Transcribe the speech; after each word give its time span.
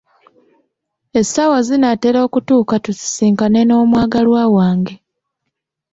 Essaawa 1.19 1.57
zinaatera 1.67 2.19
okutuuka 2.27 2.75
tusisinkane 2.85 3.61
n'omwagalwa 3.65 4.43
wange. 4.55 4.95